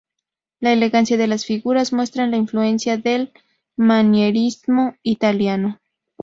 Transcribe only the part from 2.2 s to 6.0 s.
la influencia del manierismo italiano.